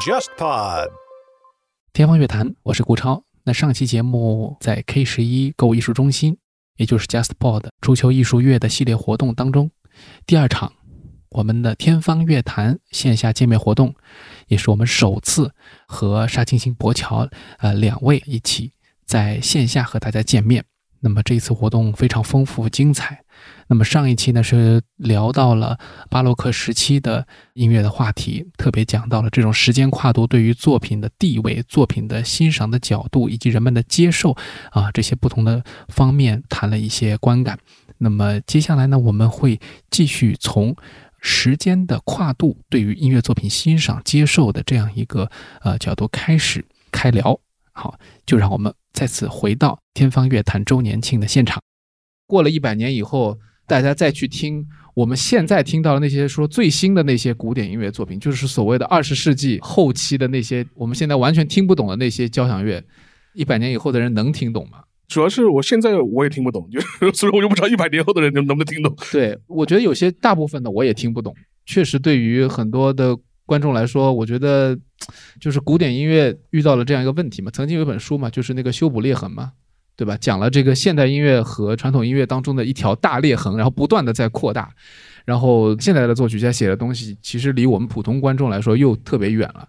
[0.00, 0.90] JustPod。
[1.94, 3.24] 天方乐坛，我是顾超。
[3.44, 6.36] 那上期节目在 K 十一购物艺术中心，
[6.76, 9.70] 也就是 JustPod 足球艺术月的系列活动当中，
[10.26, 10.74] 第二场
[11.30, 13.94] 我们的天方乐坛线下见面活动，
[14.48, 15.54] 也是我们首次
[15.88, 17.26] 和沙青青、博乔
[17.60, 18.74] 呃两位一起
[19.06, 20.66] 在线下和大家见面。
[21.00, 23.23] 那么这一次活动非常丰富精彩。
[23.68, 25.78] 那么上一期呢是聊到了
[26.10, 34.36] 巴洛克时期的音乐的话题，特别讲到了这种时间跨度对于作品的地位、作品的欣赏的角度以及人们的接受
[34.70, 37.58] 啊这些不同的方面谈了一些观感。
[37.98, 39.58] 那么接下来呢，我们会
[39.90, 40.76] 继续从
[41.20, 45.30] 时间的跨度对于音乐作品欣赏、接受的这样一个
[45.62, 47.40] 呃角度开始开聊。
[47.72, 51.62] 好，就让我们再次回到天方乐坛周年庆的现场。
[52.26, 62.82] 过了一百年以后，大家再去听我们现在听到的那些说最新的那些古典音乐作品，就是所谓的二十世纪后期的那些我们现在完全听不懂的那些交响乐，
[63.32, 64.84] 一百年以后的人能听懂吗？
[65.06, 68.96] 主要是我现在我也听不懂，就所以我就不知道一百年后的人能能不能听懂。
[69.12, 71.34] 对，我觉得有些大部分的我也听不懂。
[71.66, 74.76] 确实，对于很多的观众来说，我觉得
[75.40, 77.50] 就是古典音乐遇到了这样一个问题嘛。
[77.50, 79.52] 曾经有一本书嘛，就是那个修补裂痕嘛。
[79.96, 80.16] 对吧？
[80.20, 84.74] 讲了这个现代音乐和传统音乐当中的一条大裂痕，然后不断的在扩大，
[85.24, 89.68] 然后现在的作曲家写的东西，其实离我们普通观众来说又特别远了，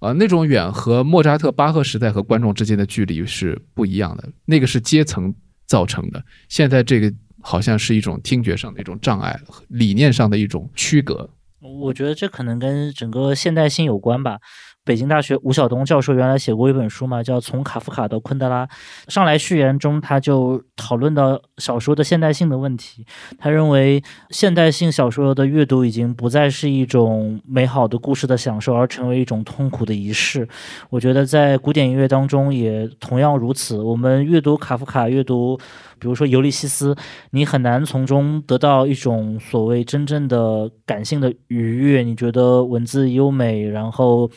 [0.00, 5.34] 呃，那种远和莫扎特、巴赫时代和观众之间的距离是不一样的，那个是阶层
[5.66, 11.28] 造成的，现在这个好像是一种听觉上的一种障碍，理念上的一种区隔。
[11.60, 14.38] 我觉得这可能跟整个现代性有关吧。
[14.86, 18.64] 北京大学吴晓东教授原来写过一本书嘛，叫《从卡夫卡到昆德拉》。
[19.08, 23.04] 上来序言中，他就讨论到小说的现代性的问题。
[23.36, 30.48] 他认为，现代性小说的阅读已经不再是一种美好的故事的享受，而成为一种痛苦的仪式。
[30.88, 33.82] 我觉得在古典音乐当中也同样如此。
[33.82, 35.58] 我们阅读卡夫卡，阅读。
[35.98, 36.94] 比如说《尤利西斯》，
[37.30, 42.02] 你很难从中得到一种所谓真正的感性的愉悦。
[42.02, 44.30] 你觉得文字优美，然后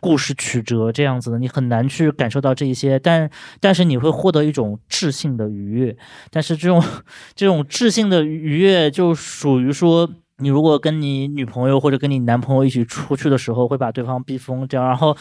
[0.00, 2.98] 故事曲折这样子的，你很难去感受到这一些。
[2.98, 5.96] 但但是你会获得一种智性的愉悦。
[6.30, 6.82] 但是这种
[7.34, 10.10] 这种智性的愉悦，就属于说。
[10.40, 15.16] 你如果跟你女朋友或者跟你男朋友一起出去的时候，会把对方逼疯，这样，然后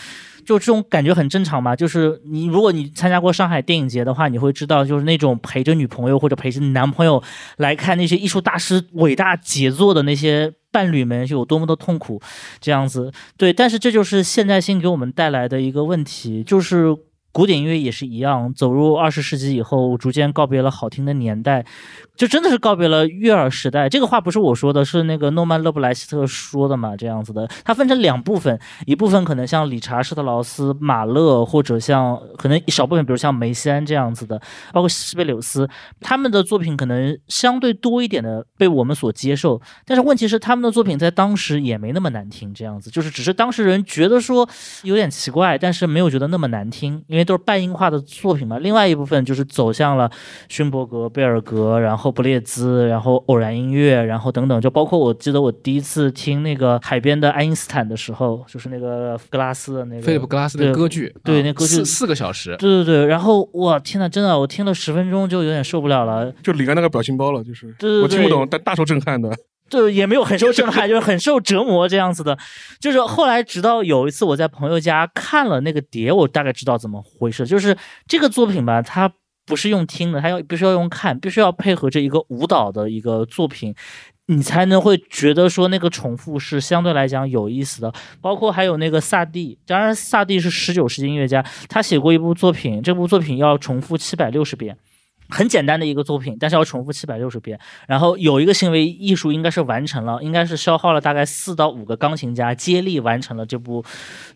[0.46, 1.75] 就这种感觉很正常嘛。
[1.75, 7.22] 就是你如果你参加过上海电影节的话，你会知道，就是那种陪着女朋友或者陪着男朋友
[7.57, 12.22] 来看那些艺术大师伟大杰作的那些伴侣们是有多么的痛苦，
[12.59, 13.12] 这样子。
[13.38, 16.96] 对，但是这就是现代性给我们带来的一个问题，就是。
[17.31, 21.63] 古典音乐也是一样，走入二十世纪以后，逐渐告别了好听的年代，
[22.16, 23.88] 就真的是告别了悦耳时代。
[23.88, 26.97] 这个话不是我说的，是那个诺曼·勒布莱希特说的嘛？
[26.97, 34.41] 这样子的，它分成两部分，一部分可能像理查·施特劳斯、马勒，或者像可能一少部分，比如像梅西安这样子的，
[34.73, 35.69] 包括西贝柳斯，
[36.01, 39.62] 他们的作品可能相对多一点的被我们所接受。
[39.85, 44.50] 但是问题是，他们的作品在当时也没那么难听，这样子就是只是当事人觉得说
[44.81, 50.09] 有点奇怪，但是没有觉得那么难听，都是半音化的作品嘛，另外一部分就是走向了
[50.47, 69.30] 勋伯格、贝尔格，然后布列兹，然后偶然音乐，然后等等，就包括我记得我第一次听那个海边的爱因斯坦的时候，就是那个格拉斯的那个菲利普格拉斯的歌剧，对，那歌剧四四个小时，对对对，然后我天呐，真的我听了十分钟就有点受不了了，就里面那个表情包了，就是我听不懂，但大受震撼的。
[69.69, 72.38] 就也没有很受震撼，就是很受折磨这样子的。
[72.80, 77.46] 就是后来直到有一次我在朋友家看了那个碟，我大概知道怎么回事。
[77.46, 79.12] 就是这个作品吧，它
[79.46, 83.74] 不是用听的，它要必须要用看，必须要配合着一个舞蹈的一个作品，
[84.28, 87.91] 你才能会觉得说那个重复是相对来讲有意思的。
[88.22, 94.78] 包括还有那个萨蒂，当然萨蒂是十九世纪音乐家，他写过一部作品，这部作品要重复七百六十遍。
[95.29, 97.59] 很简单的一个作品，但是要重复七百六十遍。
[97.88, 103.83] 然后有一个行为艺术应该是完成了，应该是消耗了大概四到五个钢琴家接力完成了这部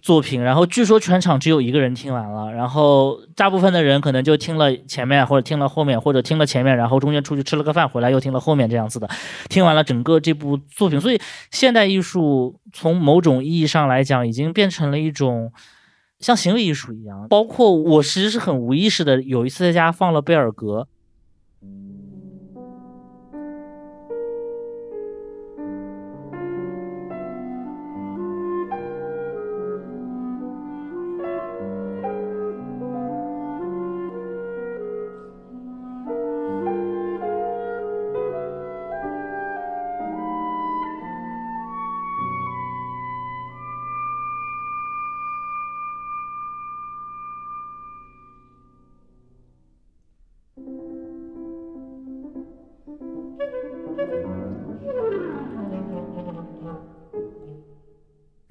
[0.02, 0.42] 作品。
[0.42, 9.10] 然后据说全场只有一个人听完了，然后大部分的人可能就听了前面或者听了后面，或者听了前面，然后中间出去吃了个饭回来又听了后面这样子的，
[9.50, 11.02] 听完了整个这部作品。
[11.02, 11.20] 所以
[11.52, 15.52] 现代艺术从某种意义上来讲，已经变成了一种。
[16.20, 20.88] 像行为艺术一样，包括我其实是很无意识的，有一次在家放了贝尔格。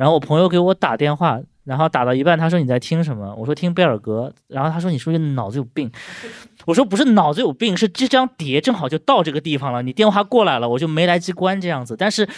[0.02, 3.32] 然后我朋友给我打电话，然后打到一半，他说你在听什么？
[3.38, 5.88] 我说听贝尔格，然后他说你是不是脑子有病？
[6.66, 12.28] 我说不是脑子有病，是这张碟正好就到这个地方了，你电话过来了，我就没来及关这样子，但是。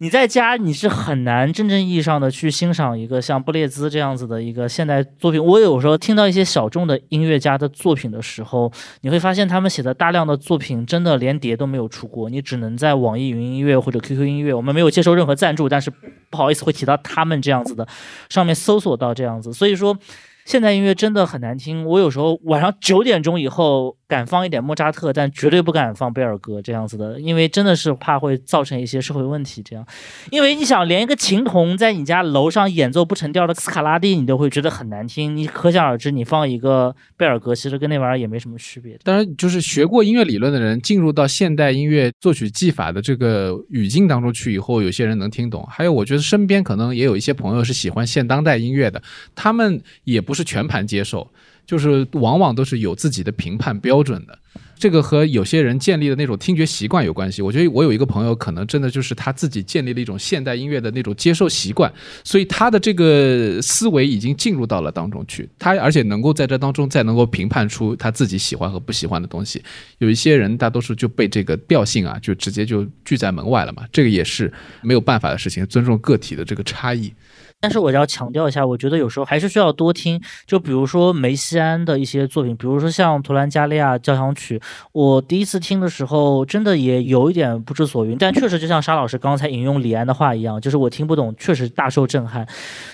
[0.00, 5.44] 你在家你是很难真正意义上的去欣赏一个像布列兹这样子的一个现代作品。
[5.44, 15.90] 我有时候听到一些小众的音乐家的作品的时候，你会发现他们写的大量的作品真的连碟都没有出过，你只能在网易云音乐或者 QQ 音乐，我们没有接受任何赞助，但是
[16.30, 17.88] 不好意思会提到他们这样子的，
[18.28, 19.52] 上面搜索到这样子。
[19.52, 19.98] 所以说。
[20.44, 29.62] 现代音乐真的很难听，我有时候晚上九点钟以后敢放一点莫扎特，但绝对不敢放贝尔格这样子的，因为真的是怕会造成一些社会问题。
[29.62, 29.86] 这样，
[30.30, 38.98] 因为你想，连一个琴童在你家楼上演奏不成调的斯卡拉蒂，你都会觉得很难听，你可想而知，你放一个贝尔格，其实跟那玩意儿也没什么区别。
[39.04, 45.64] 当然，就是学过音乐理论的人，进入到现代音乐作曲技法的这个语境当中去以后，有些人能听懂。
[45.70, 49.00] 还有，我觉得身边可能也有一些朋友是喜欢现当代音乐的，
[49.36, 50.48] 他们也不是。
[50.48, 51.30] 全盘接受，
[51.68, 54.36] 就是往往都是有自己的评判标准的。
[54.78, 57.42] 这个和有些人建立的那种听觉习惯有关系。
[57.42, 61.92] 我觉得我有一个朋友，可能真的就是他自己建立了一种现代音乐的那种接受习惯，
[62.22, 65.48] 所以他的这个思维已经进入到了当中去。
[65.58, 69.60] 他而且能够在这当中再能够评判出他自己喜欢和不喜欢的东西。
[69.98, 73.82] 有一些人大多数就被这个调性啊，就直接就拒在门外了嘛。
[73.92, 74.50] 这个也是
[74.82, 77.12] 没有办法的事情，尊重个体的这个差异。
[77.60, 80.20] 但是我要强调一下，我觉得有时候还是需要多听。
[80.46, 84.58] 就比如说梅西安的一些作品，比如说像《图兰加利亚交响曲》，
[84.92, 88.16] 我第一次听的时候，真的也有一点不知所云。
[88.16, 92.46] 但确实，就像沙老师刚才引用李安的话一样，就是我听不懂，确实大受震撼。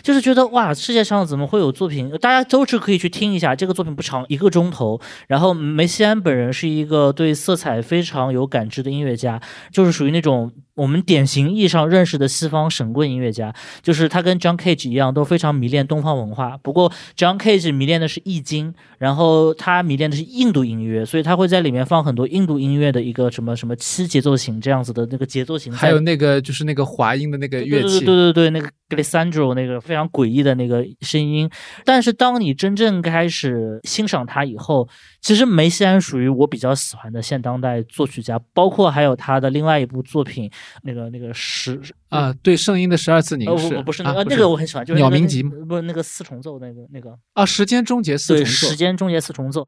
[0.03, 2.11] 就是觉得哇，世界上怎么会有作品？
[2.19, 3.55] 大家都是可以去听一下。
[3.55, 4.99] 这个作品不长，一个钟头。
[5.29, 10.51] 然后梅西安本人是一个对色彩非常有感知的音乐家，就是属于那种。
[10.75, 16.59] 我们典型意义上认识的西方神棍音乐家，就是他跟 John Cage 一样，都非常迷恋东方文化。
[16.59, 31.49] 不过 John Cage 迷恋的是易经，然后他迷恋的是印度音乐，所以他会在里面放很多印度音乐的一个什么什么七节奏型这样子的那个节奏型，还有那个就是那个滑音的那个乐器，对对对对，那个 Glissandro 那个非常诡异的那个声音。
[31.85, 34.89] 但是当你真正开始欣赏他以后，
[35.21, 40.51] 其实梅西安属于我比较喜欢的现当代作曲家，包括还有他的另外一部作品。
[40.83, 49.67] 那个那个十啊，对圣婴的十二次凝视，不不是那个那个我很喜欢，就是鸟鸣集，不是那个四重奏那个那个啊，时间终结四重奏，时间终结四重奏。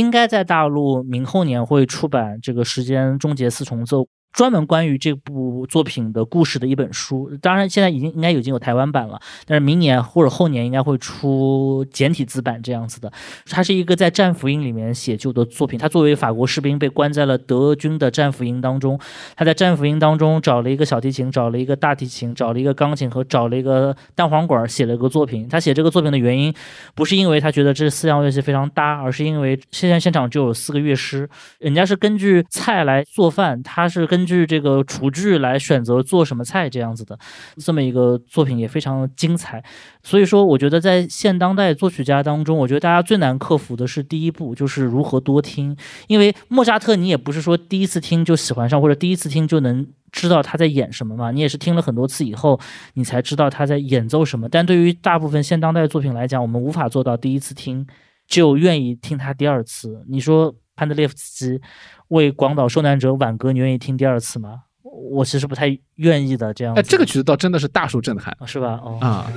[0.00, 4.00] 应该在大陆明后年会出版这个《时间终结四重奏》。
[4.32, 5.29] 专门关于这部
[5.70, 13.10] 作品的故事的一本书，当然现在已经应该已经有台湾版了，但是明年或者后年应该会出简体字版这样子的。
[13.46, 15.78] 它是一个在战俘营里面写就的作品。
[15.78, 18.98] 他作为法国士兵被关在了德军的战俘营当中，
[19.36, 25.48] 他在战俘营当中找了一个小提琴，找了一个大提琴，找了一个钢琴和找了一个单簧管，写了一个作品。
[25.48, 26.52] 他写这个作品的原因
[26.94, 31.28] 不是因为他觉得这四样乐器非常搭，而是因为现在现场就有四个乐师，
[31.60, 34.00] 人家是根据菜来做饭，他是。
[34.10, 37.18] 根据这个厨具来选择做什么菜，这样子的
[37.58, 39.62] 这么一个作品也非常精彩。
[40.02, 45.76] 所以说，我觉得在现当代作曲家当中，我觉得大家最难克服的是第一步，就是如何多听。
[46.08, 51.30] 因为莫扎特，你也不是说第一次听就喜欢上，或者第一次听就能知道他在演什么嘛。
[51.30, 52.58] 你也是听了很多次以后，
[52.94, 54.48] 你才知道他在演奏什么。
[54.48, 57.86] 但对于大部分现当代作品来讲，我们无法做到第一次听
[58.26, 60.04] 就愿意听他第二次。
[60.08, 61.60] 你说潘德列夫斯基。
[62.08, 64.62] 为广岛受难者挽歌，你愿意听第二次吗？
[64.92, 66.52] 我其实不太愿意的。
[66.54, 68.80] 这样，哎，这个曲子倒真的是大受震撼，是吧？
[68.82, 69.32] 哦，啊，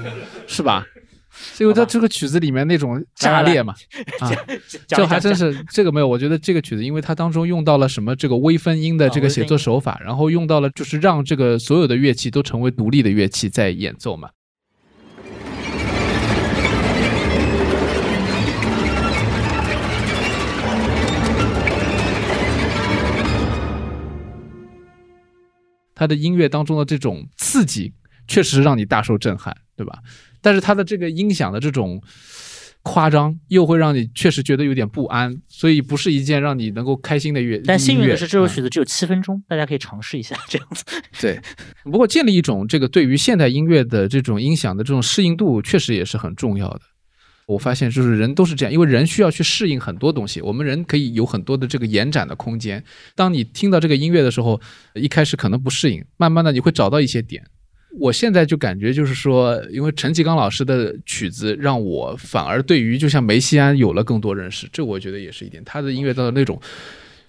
[0.47, 0.85] 是吧？
[1.59, 3.73] 因为在这个曲子里面那种炸裂嘛，
[4.21, 4.29] 啊，
[4.87, 6.07] 这还真是这个没有。
[6.07, 14.29] 我觉得这个曲子，因为它当中用到了什么这个微分音的这个写作手法，然后用到了就是让这个所有的乐器都成为独立的乐器在演奏嘛。
[26.03, 27.93] 他的音乐当中的这种刺激，
[28.27, 29.99] 确实让你大受震撼，对吧？
[30.41, 32.01] 但是他的这个音响的这种
[32.81, 37.61] 夸张，又会让你确实觉得有点不安，所以不是一件让你能够开心的乐。
[37.63, 40.83] 但幸运的是，这首嗯曲子只有七分钟，大家可以尝试一下 这样子。
[41.21, 41.39] 对，
[41.85, 46.81] 不过建立一种这个对于现代音乐的这种音响的这种适应度，确实也是很重要的。
[47.45, 50.41] 我发现就是人都是这样，因为人需要去适应很多东西。
[50.41, 52.83] 我们人可以有很多的这个延展的空间。
[53.15, 54.59] 当你听到这个音乐的时候，
[54.93, 57.43] 一开始可能不适应，慢慢的你会找到一些点。
[57.99, 65.61] 我现在就感觉就是说，因为陈其刚老师的曲子，让我反而对于就像梅西安有了更多认识，这我觉得也是一点。
[65.63, 66.59] 他的音乐的那种，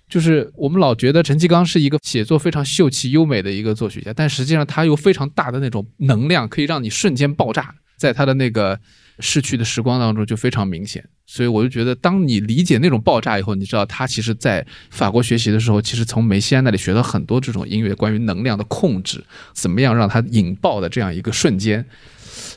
[0.08, 8.80] 就是我们老觉得陈其刚是一个写作非常秀气优美的一个作曲家，但实际上他有非常大的那种能量，可以让你瞬间爆炸，在他的那个
[9.18, 11.04] 逝去的时光当中就非常明显。
[11.26, 21.84] 所以我就觉得，当你理解那种爆炸以后，你知道他其实在法国学习的时候，其实从梅西安那里学到很多这种音乐关于能量的控制，怎么样让它引爆的这样一个瞬间。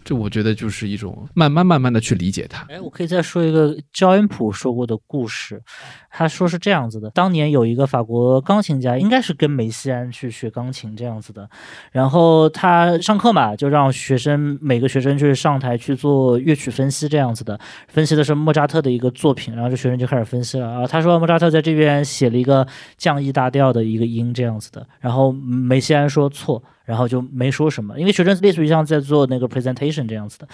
[0.04, 2.66] 这我觉得就是一种慢慢慢慢的去理解它。
[2.70, 5.62] 哎，我可以再说一个焦恩普说过的故事。
[6.10, 11.48] 他说是这样子的：当年有一个法国钢琴家，应该是跟梅西安去学钢琴这样子的。
[11.92, 17.60] 然后他上课嘛，就让学生每个学生就是上台去做乐曲分析这样子的。
[17.88, 20.88] 分析的是莫扎特的一个作品，然后这学生就开始分析了啊。
[20.88, 22.66] 他说莫扎特在这边写了一个
[22.98, 26.64] 降 E 大调的一个音这样子的，然后梅西安说错。
[26.88, 30.48] 然后就没说什么，因为学生类似于像在做那个 presentation 这样子的，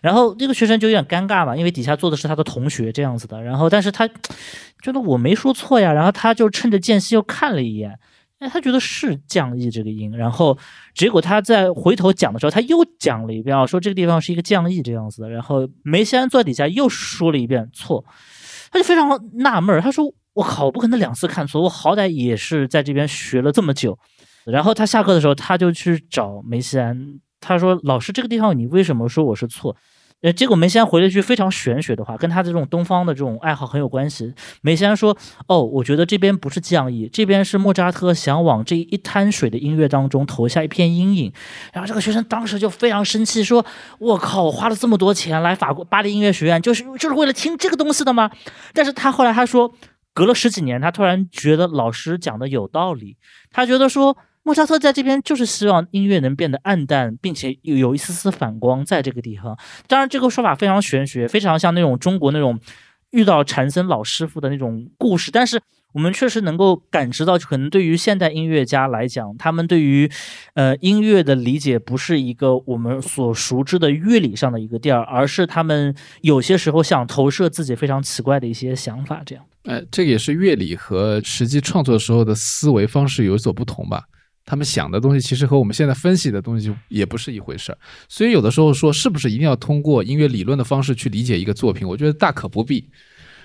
[0.00, 4.06] 然后这个学生就有点尴尬嘛，因为底下坐的是他的同学这样子的，然后但是他
[4.80, 7.98] 觉得我没说错呀，然后他就趁着间隙又看了一眼，
[8.38, 10.56] 哎，他觉得是降 E 这个音，然后
[10.94, 18.04] 结果他在回头讲的时候，他又讲了一遍啊，说这个地方是一个降 E 这样子的，然后梅西安坐在底下又说了一遍错，
[18.70, 23.98] 他就非常纳闷儿，他说我靠，我不可能两次看错，我好歹也是在这边学了这么久。
[24.44, 29.76] 然后他下课的时候，他就去找梅西安，他说：“老师，这个地方你为什么说我是错？”
[30.22, 34.32] 呃，结果梅西安回了一句非常玄学的话，跟他这种东方的这种爱好很有关系。
[34.60, 35.16] 梅西安说
[35.48, 41.32] ：“哦，我觉得这边不是降 E，这边是莫扎特想往这一滩水的音乐当中投下一片阴影。”
[41.74, 43.66] 然后这个学生当时就非常生气，说
[43.98, 48.30] ：“我靠，我花了这么多钱来法国巴黎音乐学院，就是就是为了听这个东西的吗？”
[48.72, 49.74] 但是他后来他说，
[50.14, 53.16] 隔了十几年，他突然觉得老师讲的有道理，
[53.50, 54.16] 他觉得说。
[54.44, 59.56] 莫扎特在这边就是希望音乐能变得暗淡，并且有有一丝丝反光在这个地方。
[59.86, 62.58] 当然，这个说法非常玄学，非常像那种中国那种
[63.10, 65.30] 遇到禅僧老师傅的那种故事。
[65.30, 65.60] 但是
[65.92, 70.10] 我们确实能够感知到，可能对于现代音乐家来讲，他们对于
[70.54, 79.22] 呃音乐的理解不是一个我们所熟知的乐理上的一个调儿，而是他们有些时候想投射自己非常奇怪的一些想法。
[79.24, 84.04] 这样，呃，这个也是乐理和实际创作时候的思维方式有所不同吧。
[84.44, 92.88] 他们想的东西其实和我们现在分析的东西也不是一回事儿，所以有的时候说是不是一定要通过音乐理论的方式去理解一个作品，我觉得大可不必，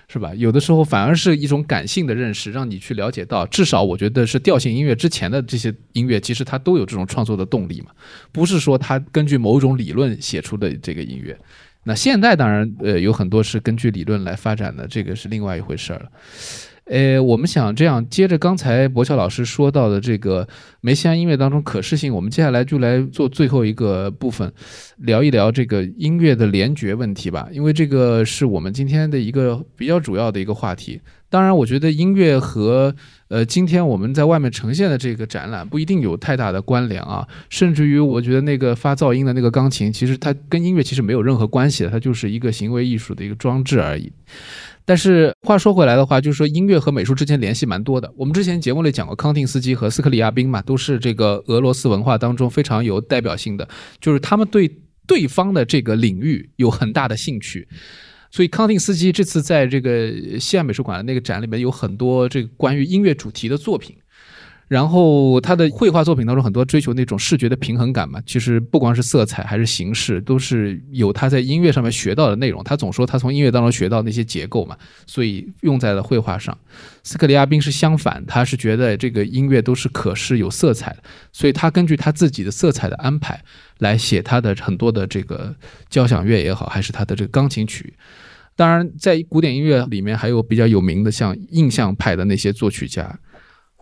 [0.07, 0.33] 是吧？
[0.35, 7.91] 有的时候反而是一种感性的认识，让你去了解到，至少我觉得是调性音乐之前的这些音乐，其实它都有这种创作的动力嘛，
[8.31, 11.37] 不是说它根据某种理论写出的这个音乐。
[11.83, 16.11] 那现代当然呃有很多是根据理论来发展的，这个是另外一回事儿了。
[16.89, 20.47] 呃，我们想这样，接着刚才博乔老师说到的这个
[20.79, 24.51] 梅西安音乐当中可视性，我们接下来就来做最后一个部分，
[24.97, 31.01] 聊一聊这个音乐的联觉问题吧，因为这个是我们今天的一个比较主要的一个话题。
[31.29, 32.95] 当然，我觉得音乐和
[33.27, 44.09] 呃今天我们在外面呈现的这个展览不一定有太大的关联啊，甚至于我觉得那个发噪音的那个钢琴，其实它跟音乐其实没有任何关系的，它就是一个行为艺术的一个装置而已。
[44.87, 48.09] 但是话说回来的话，就是说音乐和美术之间联系蛮多的。
[48.15, 53.67] 我们之前节目里讲过，康定斯基和斯克里亚宾嘛，都是这个俄罗斯文化当中非常有代表性的，
[53.99, 57.67] 就是他们对对方的这个领域有很大的兴趣。
[58.31, 63.93] 所以康定斯基这次在这个西安美术馆的那个展里面有很多这个关于音乐主题的作品。
[64.67, 72.61] 然后他的绘画作品当中很多追求那种视觉的平衡感嘛，其实不光是色彩还是形式，都是有他在音乐上面学到的内容。
[72.65, 76.57] 他总说他从音乐当中学到那些结构嘛，所以用在了绘画上。
[77.01, 80.93] 斯克里亚宾是相反，他是觉得这个音乐都是可视有色彩，
[81.31, 83.41] 所以他根据他自己的色彩的安排
[83.77, 85.55] 来写他的很多的这个
[85.89, 87.93] 交响乐也好，还是他的这个钢琴曲。
[88.57, 93.17] 当然，在古典音乐里面还有比较有名的像印象派的那些作曲家。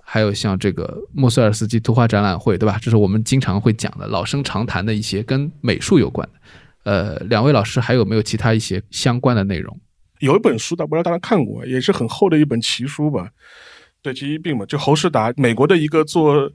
[0.07, 2.77] 还有像这个莫斯尔斯基图画展览会，对吧？
[2.79, 6.39] 这是我们经常会讲的老生常谈的一些跟美术有关的。
[6.83, 9.77] 呃，两位老师还有没有其他一些相关的内容？
[10.19, 13.27] 有一本书，大不知道大家看过，也是很厚的一本奇书吧，
[14.03, 16.49] 对，吉伊病嘛，就侯世达，美国的一个做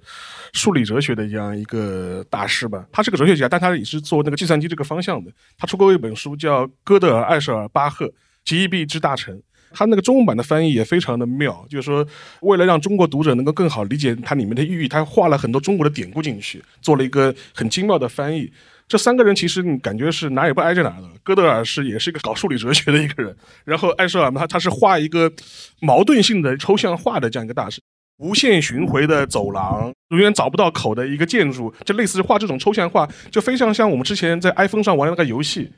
[0.53, 2.87] 数理哲学的这样一个大师吧。
[2.93, 5.31] 他是个哲学家，但他也是做那个计算机这个方向的。
[5.59, 8.11] 他出过一本书叫《哥德尔、艾舍尔、巴赫
[8.45, 9.37] 吉伊币之大成》，
[9.73, 12.07] 他那个中文版的翻译也非常的妙，就是说
[12.41, 18.53] 为了让中国读者能够更好理解它里面的寓意，他画了很多中国的典故进去，做了一个很精妙的翻译。
[18.89, 21.09] 这三个人其实你感觉是哪也不挨着哪的。
[21.23, 25.33] 哥德尔是也是一个搞数理哲学的一个人，然后艾舍尔嘛，他他是画一个
[25.81, 27.81] 矛盾性的抽象画的这样一个大师，
[28.19, 35.71] 无限巡回的走廊，永远找不到口的一个建筑，就类似画这种抽象画，就非常像我们之前在 iPhone 上玩那个游戏，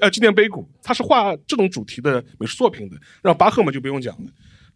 [0.00, 2.96] 呃，纪念碑谷，他是画这种主题的美术作品的。
[3.22, 4.30] 然后巴赫嘛就不用讲了。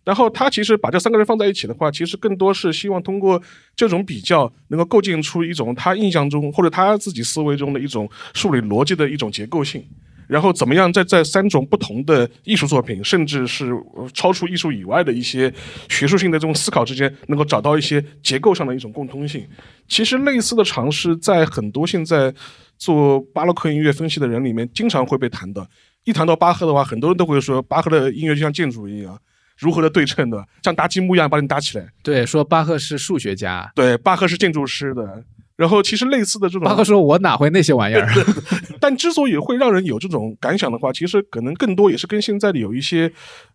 [0.05, 3.41] 然后他其实把这三个人放在一起的话，其实更多是希望通过
[3.75, 9.83] 这种比较，能够构建出一种他印象中或者他自己思维中的一种数理逻辑的一种结构性。
[10.27, 13.73] 然后怎么样在在三种不同的艺术作品，甚至是
[14.13, 15.53] 超出艺术以外的一些
[15.89, 19.47] 学术性的这种思考之间，能够找到一些结构上的一种共通性。
[19.89, 22.33] 其实类似的尝试在很多现在
[22.79, 25.67] 做巴洛克音乐分析的人里面经常会被谈到。
[26.05, 29.19] 一谈到巴赫的话，很多人都会说巴赫的音乐就像建筑一样。
[29.57, 31.87] 如何的对称的，像搭积木一样把你搭起来。
[32.03, 35.23] 对，说巴赫是数学家，对，巴赫是建筑师的。
[35.57, 38.09] 然后其实类似的这种，巴赫说：“我哪会那些玩意儿？
[38.81, 43.11] ”但之所以会让人有这种感想的话，其实可能更多也是跟现在的有一些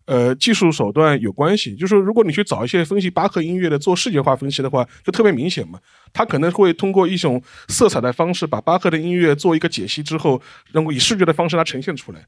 [0.06, 1.76] 呃技术手段有关系。
[1.76, 5.78] 就是如果你去找一些分析巴赫音乐的做视觉化分析的话，就特别明显嘛。
[6.12, 10.40] 他可能会通过一种色彩的方式，把巴赫的音乐做一个解析之后，
[10.72, 12.24] 然后以视觉的方式来呈现出来。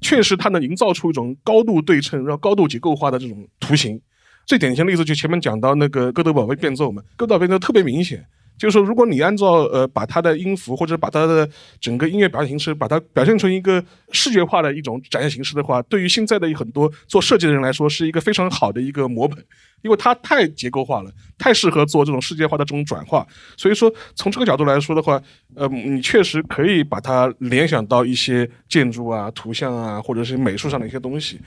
[0.00, 4.00] 确实，它能营造出一种高度对称、然后高度结构化的这种图形。
[4.46, 8.24] 最典型的例子就前面讲到那个哥德堡威变奏嘛，哥德堡变奏特别明显。
[8.58, 11.48] 就是说，如果你按照呃把它的音符或者把它的
[11.80, 19.38] 整个音乐表现形式，把它表现成一个视觉化的一种展现形式的话，对于现在的很多做设计的人来说，是一个非常好的一个模本，
[19.82, 23.26] 因为它太结构化了，太适合做这种世界化的这种转化。
[23.56, 25.20] 所以说，从这个角度来说的话，
[25.54, 31.40] 呃，你确实可以把它联想到一些建筑啊、图像啊，或者是美术上的一些东西。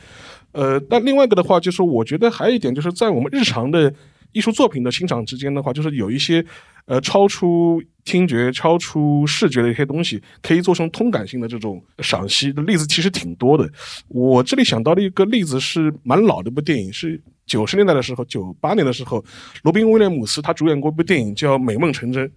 [0.52, 3.94] 呃，但另外一个的话，就是我觉得还有一点，就是在我们日常的
[4.32, 6.46] 艺术作品的欣赏之间的话，就是有一些。
[6.86, 13.72] 呃，超出听觉、超出视觉的一些东西，可以做成通感性的这种赏析的例子，其实挺多的。
[14.08, 19.24] 我这里想到的一个例子是蛮老的一部电影，是九十年代的时候，九八年的时候，
[19.62, 22.28] 罗宾威廉姆斯他主演过一部电影叫《美梦成真》，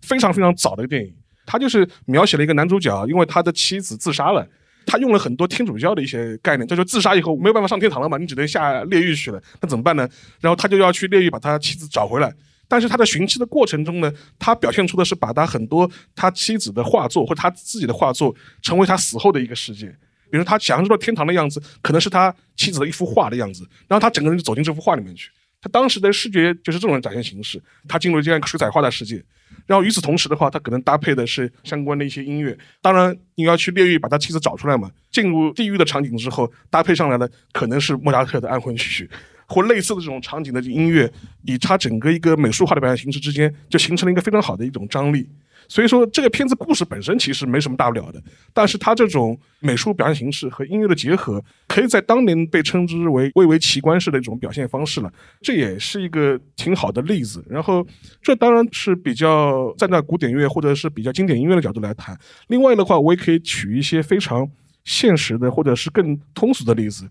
[0.00, 1.14] 非常非常早的一个电影。
[1.46, 4.44] 他就是描写了一个男主角，因为他的妻子自杀了，
[4.86, 10.08] 他用了很多天主教的一些概念，就说自杀以后没有办法上天堂了嘛，你只能下炼狱去了，那怎么办呢？
[10.40, 12.32] 然后他就要去炼狱把他妻子找回来。
[12.68, 19.94] 但是他在寻妻的过程中呢，他表现出的是把他很多他妻子的画作或他自己的画作成为他死后的一个世界。
[20.30, 25.30] 比如他想象中的天堂的样子，可能是他妻子的一幅画的样子，然后他整个人就走进这幅画里面去。
[25.62, 29.24] 他当时的视觉就是这种展现形式，他进入这样一个水彩画的世界。
[29.64, 32.56] 然后与此同时的话，他可能搭配的是相关的一些音乐。
[32.80, 39.08] 当然，你要去炼狱把他妻子找出来嘛，进入地狱的场景之后，搭配上来的可能是莫扎特的安魂曲。
[39.46, 41.12] 或类似的这种场景的音乐，
[41.44, 45.28] 以他整个一个美术化的表现形式之间，就形成了一个非常好的一种张力。
[45.72, 55.10] 所以说，这个片子故事本身其实没什么大不了的，但是它这种美术表现形式和音乐的结合，可以在当年被称之为蔚为奇观式的一种表现方式了。
[55.40, 57.42] 这也是一个挺好的例子。
[57.48, 57.86] 然后，
[58.20, 62.14] 这当然是比较站在古典乐或者是比较经典音乐的角度来谈。
[62.48, 64.46] 另外的话，我也可以举一些非常
[64.84, 67.08] 现实的或者是更通俗的例子。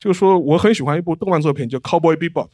[0.00, 2.46] 就是说，我很喜欢一部动漫作品叫《Cowboy Bebop》，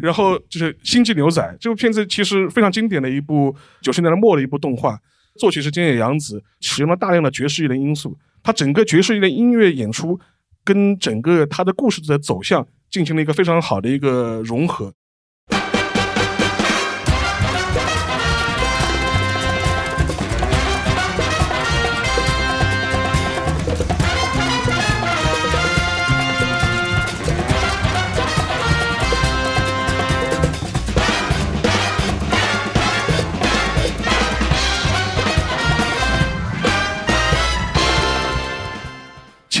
[0.00, 4.98] 然后就是《星际牛仔》这部片子，其实非常经典的一部九十年代末的一部动画，
[5.38, 10.18] 作曲是菅野洋子，使用了大量的爵士乐的因素，它整个爵士乐的音乐演出
[10.64, 14.92] 跟整个它的故事的走向进行了一个非常好的一个融合。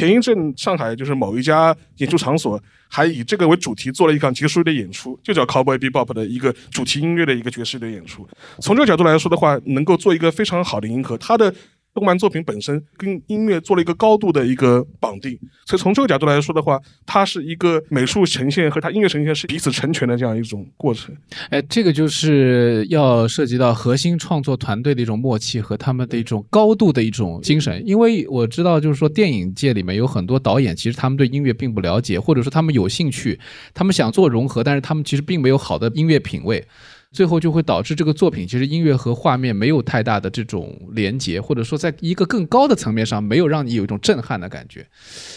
[0.02, 8.28] 前一阵，上海就是某一家演出场所，还以这个为主题做了一场爵士乐的演出，就叫 Cowboy Bebop 的一个主题音乐的一个爵士的演出。
[8.58, 11.16] 从这个角度来说的话，能够做一个非常好的迎合。
[11.18, 11.54] 它的
[11.94, 15.38] 动漫作品本身跟音乐做了一个高度的一个绑定。
[15.66, 21.14] 所以从这个角度来说的话，它是一个美术呈现和它音乐呈现是彼此成全的这样一种过程。
[21.50, 27.82] 哎，这个就是要涉及到核心创作团队的一种默契和他们的一种高度的一种精神。
[27.86, 33.38] 因为我知道，就是说电影界里面有很多导演，其实他们对音乐并不了解，或者说他们有兴趣，
[33.74, 36.64] 他们想做融合，但是他们其实并没有好的音乐品味。
[37.12, 44.86] 最后就会导致这个作品其实音乐和画面没有太大的这种连接，或者说在一个更高的层面上没有让你有一种震撼的感觉，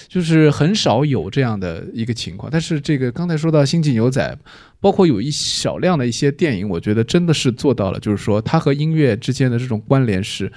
[0.07, 2.49] 就是很少有这样的一个情况。
[2.49, 4.37] 但是这个刚才说到《星际牛仔》，
[4.79, 10.51] 包括有一少量的一些电影，我觉得真的是做到了，就是说它和音乐之间的这种关联是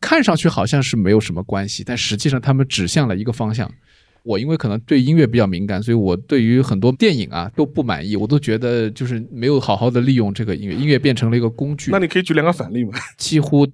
[0.00, 3.70] 看上去好像是没有什么关系，但实际上他们指向了一个方向。
[4.28, 11.90] 我因为可能对音乐比较敏感，所以我对于很多电影啊都不满意，我都觉得就是没有好好的利用这个音乐，音乐变成了一个工具。
[11.90, 12.90] 那你可以举两个反例吗？
[13.16, 13.66] 几乎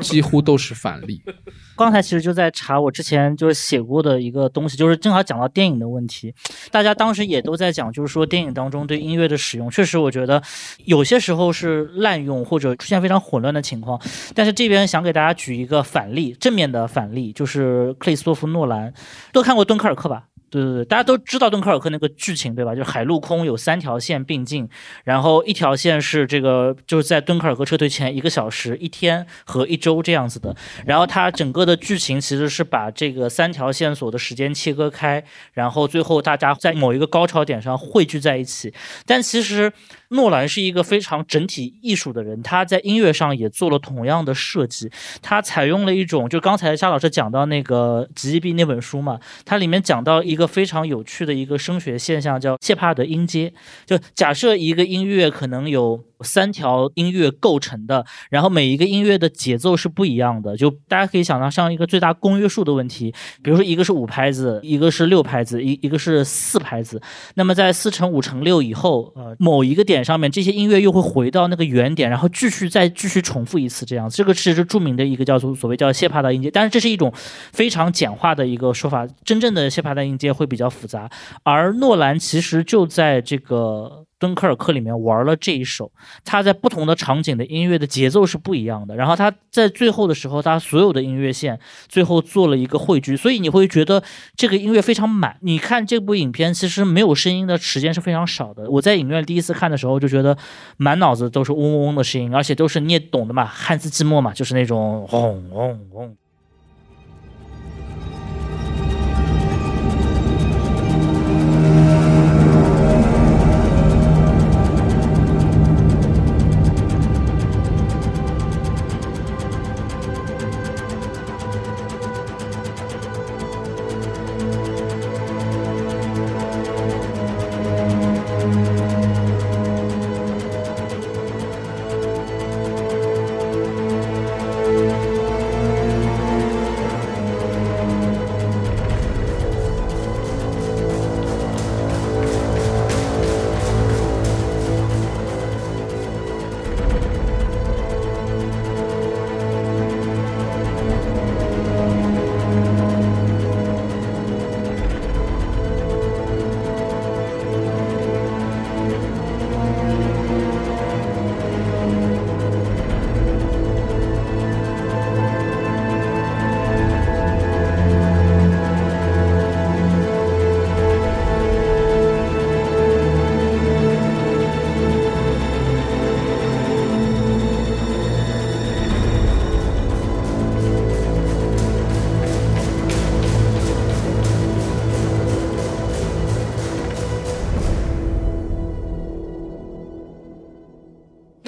[0.00, 1.22] 几乎都是反例。
[1.76, 6.34] 刚才其实就在查我之前就是写过的一个东西，就是正好讲到电影的问题。
[6.70, 10.42] 大家当时也都在讲，就是说电影当中对音乐的使用，确实我觉得
[10.84, 14.00] 有些时候是滥用或者出现非常混乱的情况。
[14.34, 18.92] 但是这边想给大家举一个反例，正面的反例，就是克里斯托弗诺兰，
[19.32, 20.24] 都看过《敦刻尔克》吧？
[20.50, 22.74] 对对对，大家都知道敦刻尔克那个剧情对吧？
[22.74, 24.68] 就是海陆空有三条线并进，
[25.04, 30.54] 然后一条线是这个就是在敦刻尔克撤退前一个小时、一天和一周这样子的，
[30.86, 38.72] 然后它整个的剧情其实是把这个三条线索的时间切割开，然后最后大家在某一个高潮点上汇聚在一起，
[39.06, 39.72] 但其实。
[40.10, 44.90] 诺兰是一个非常整体艺术的人，他在音乐上也做了同样的设计。
[45.20, 53.52] 他采用了一种，就刚才夏老师讲到那个《极地》那本书嘛，它里面讲到一一个非常有趣的一个声学现象，叫谢帕德音阶。
[53.84, 56.04] 就假设一个音乐可能有。
[56.24, 67.00] 三条音乐构成的，然后每一个音乐的节奏是不一样的，就大家可以想到像一个最大公约数的问题，比如说一个是五拍子，一个是六拍子，一一个是四拍子。
[67.34, 77.12] 那么在四乘五乘六以后，呃，某一个点上面，这些音乐又会回到那个原点，然后继续再继续重复一次，这样，这个是著名的一个叫做所谓叫谢帕德音阶，但是这是一种
[77.52, 81.10] 非常简化的一个说法，真正的谢帕德音阶也会比较复杂，
[81.42, 84.04] 而诺兰其实就在这个。
[84.20, 85.92] 敦刻尔克里面玩了这一首，
[86.24, 88.96] 他在不同的场景的音乐的节奏是不一样的。
[88.96, 94.02] 然后他在最后的时候，他所有的音乐线最后做了一个汇聚，所以你会觉得
[94.34, 95.36] 这个音乐非常满。
[95.42, 98.68] 你看这部影片，其实没有声音的时间是非常少的。
[98.68, 100.36] 我在影院第一次看的时候，就觉得
[100.78, 106.16] 满脑子都是嗡嗡嗡的声音，而且都是你也懂的嘛，汉斯季默嘛，就是那种轰轰轰。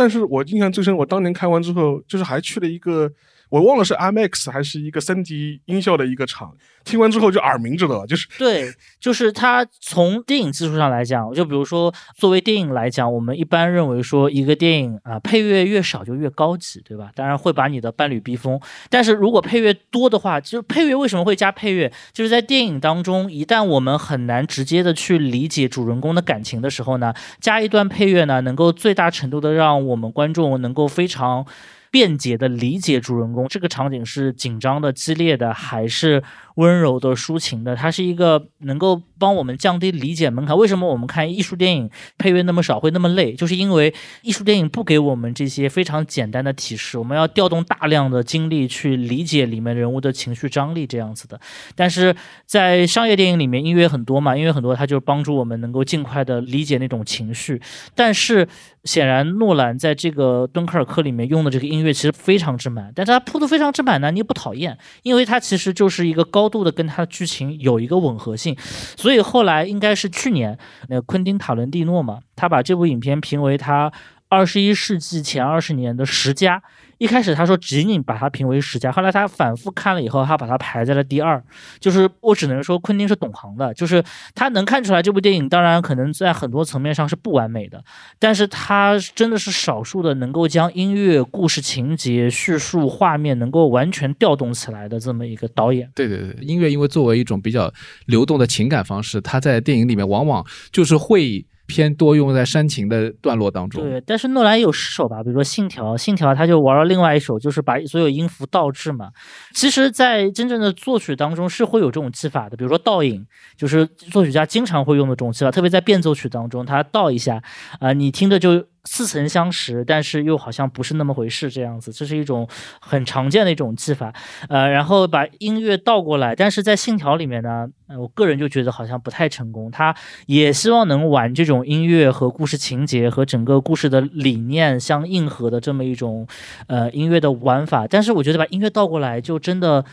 [0.01, 3.13] 但是我印象最深，我当年开完之后，就是还去了一个。
[3.51, 8.07] 我忘了是 IMAX 还是一个三 D 音效的一个场，听完之后就耳鸣，知道吧？
[8.07, 17.11] 就是对，就是它从电影技术上来讲，就比如说作为电影来讲，我们一般认为说一个电影啊，配乐越少就越高级，对吧？
[17.15, 18.59] 当然会把你的伴侣逼疯。
[18.89, 21.93] 但是如果配乐多的话，就是配乐为什么会加配乐？
[22.13, 31.45] 就是在电影当中，一旦我们很难直接的去理解主人公的感情的时候呢，加一段配乐呢，能够最大程度的让我们观众能够非常。
[31.91, 36.23] 便捷的理解主人公，这个场景是紧张的、激烈的，还是
[36.55, 37.75] 温柔的、抒情的？
[37.75, 40.57] 它是一个能够帮我们降低理解门槛。
[40.57, 43.35] 为什么我们看艺术电影配乐那么少会那么累？
[43.35, 51.39] 就是因为艺术电影不给我们这些非常简单的提示，我们要调动大量的精力去理解里面人物的情绪张力这样子的。
[51.77, 57.61] 但是在商业电影里面，音乐很多嘛，音乐很多，它就帮助我们能够尽快的理解那种情绪。
[57.95, 58.49] 但是
[58.85, 68.57] 显然，诺兰在这个敦刻尔克里面用的这个音乐其实非常之满，但是它铺的非常之满呢，你也不讨厌，因为它其实就是一个高度的跟它的剧情有一个吻合性。
[68.97, 73.91] 所以所以后来应该是去年，那昆汀塔伦蒂诺嘛，他把这部影片评为他
[74.29, 76.63] 二十一世纪前二十年的十佳。
[77.01, 81.43] 一开始他说仅仅把它评为十佳，后来他反复看了以后，他把它排在了第二。
[81.79, 87.83] 就是我只能说昆汀是懂行的，就是他能看出来这部电影，当然可能在很多层面上是不完美的，
[88.19, 95.91] 但是他真的是少数的能够将音乐、故事情节、叙述、画面能够完全调动起来的这么一个导演。
[95.95, 97.73] 对对对，音乐因为作为一种比较
[98.05, 101.47] 流动的情感方式，它在电影里面往往就是会。
[101.71, 103.83] 偏多用在煽情的段落当中。
[103.83, 109.11] 对，但是诺兰也有失手吧，比如说《信条》，《信条》他就玩了另外一首，就是把所有音符倒置嘛。
[109.55, 113.25] 其实，在真正的作曲当中是会有这种技法的，比如说倒影，
[113.57, 117.41] 就是作曲家经常会用的这种技法，特别在变奏曲当中，他倒一下，
[117.79, 118.67] 啊，你听着就。
[118.85, 122.49] 似曾相识，但是又好像不是那么回事，这样子，这是一种
[122.81, 124.13] 很常见的一种技法，
[124.49, 129.71] 呃，然后把音乐倒过来，但是在信条里面呢，我个人就觉得好像不太成功。
[129.71, 129.95] 他
[130.27, 136.27] 也希望能玩这种音乐和故事情节和整个故事的理念相应和的这么一种
[136.67, 139.85] 呃音乐的玩法，但是我觉得把音乐倒过来就真的。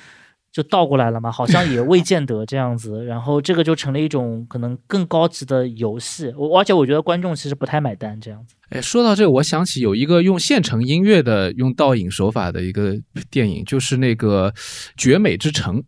[0.51, 8.55] 就倒过来了嘛，好像也未见得这样子，然后这个就成了一种可能更高级的游戏，我而且我觉得观众其实不太买单这样子。
[8.69, 12.95] 哎，说到这个，我想起有一个用现成音乐的用倒影手法的一个
[13.29, 14.51] 电影，就是那个
[14.97, 15.77] 《绝美之城》。《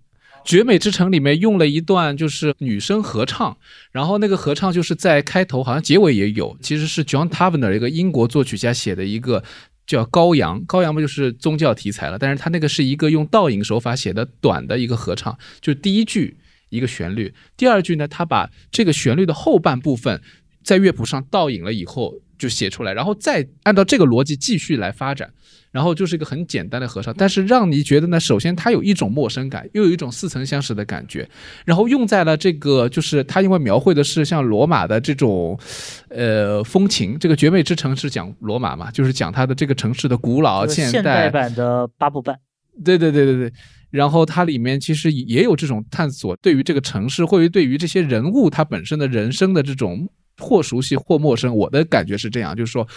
[0.45, 3.57] 绝美之城》里面用了一段就是女生合唱，
[3.91, 9.43] 然后那个合唱就是在开头，好像结尾也有，其实是 John Tavener 一个英国作曲家写的一个。
[9.89, 12.19] 叫羔羊，羔羊不就是宗教题材了？
[12.19, 16.37] 但是它那个是一个用倒影手法写的短的一个合唱，就第一句
[16.69, 20.21] 一个旋律，第二句呢，他把这个旋律的后半部分
[20.63, 25.33] 在乐谱上倒影了以后就写出来，然后再按照这个逻辑继续来发展。
[25.71, 31.29] 然后就是一个很简单的合唱，但是让你觉得呢，首先它有一种陌生感，又有一种似曾相识的感觉。
[31.63, 35.59] 然后用在了这个，就是它因为描绘的是像罗马的这种，
[36.09, 37.17] 呃，风情。
[37.19, 42.35] 这个绝美之城是讲罗马嘛，就是讲它的这个城市的古老、现代版的八部半。
[42.83, 43.53] 对对对对对。
[43.91, 50.09] 然后它里面其实也有这种探索，对于这个城市，或者对于这些人物他本身的人生的这种。
[50.39, 52.87] 或熟悉或陌生，我的感觉是这样，就是说，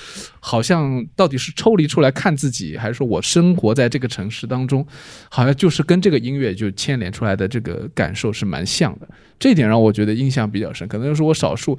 [0.40, 4.86] 好像到底是抽离出来看自己，还是说我生活在这个城市当中，
[5.28, 9.08] 好像就是跟这个音乐就牵连出来的这个感受是蛮像的。
[9.38, 11.76] 这点让我觉得印象比较深，可能就是我少数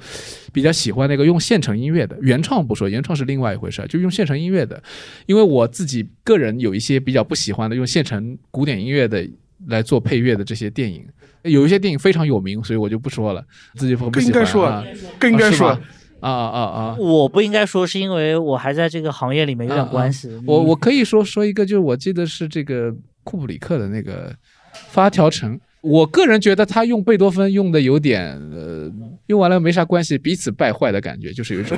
[0.52, 4.82] 比较喜欢那个用现成音乐的原创不说，原创是另外一回事，就用现成音乐的，
[5.24, 9.26] 因为我自己个人有一些比较不喜欢的用现成古典音乐的
[9.68, 11.06] 来做配乐的这些电影。
[11.44, 13.44] 有一些电影非常有名，所以我就不说了。
[13.74, 14.82] 自己不应该说，
[15.18, 15.68] 更应该说
[16.20, 16.96] 啊啊啊！
[16.98, 20.30] 我不应该说，是因为我还在这个行业里面有点关系。
[20.46, 22.90] 我我可以说说一个，就是我记得是这个
[23.22, 24.30] 库布里克的那个
[24.88, 25.54] 《发条城》。
[25.82, 28.90] 我个人觉得他用贝多芬用的有点呃，
[29.26, 31.76] 用完了没啥关系，彼此败坏的感觉，就是有一种，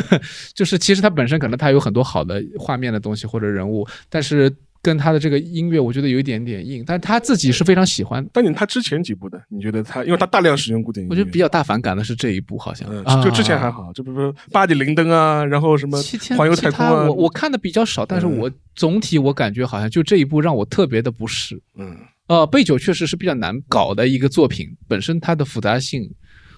[0.56, 4.50] 就是其实他本身可能他有很多好的画面的东西或者人物，但是。
[4.82, 8.26] 跟他的这个音乐，我觉得有一点点硬，但他自己是非常喜欢。
[8.32, 12.88] 但你他之前几部的，你觉得他，因为他大量使用古典音乐，我觉得比较大反感的是这一部，好像，
[13.22, 15.96] 就之前还好，就比如说巴迪林登啊，然后什么
[16.36, 21.62] 环游太空啊，我我看的比较少，但是我总体我感觉好像就这一部让我特别的不适。
[21.76, 26.10] 嗯，呃，贝九确实是比较难搞的一个作品，本身它的复杂性。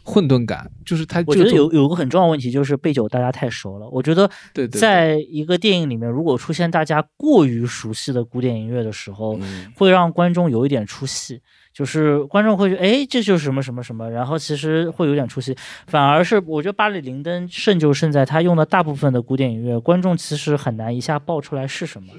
[0.05, 3.89] 混沌感就是他，我觉得有有个很重要问题就是贝九大家太熟了。
[3.89, 4.31] 我觉得，
[4.71, 9.39] 在一个电影里面，如果出现大家过于熟悉的古典音乐的时候，
[9.75, 11.41] 会让观众有一点出戏。
[11.73, 15.57] 就是观众会觉得，哎，这就是什么什么什么，然后其实会有点出戏。
[15.89, 22.13] 反而是我觉得巴里林登胜就胜在他用的大部分的古典音乐，观众其实很难一下爆出来是什么，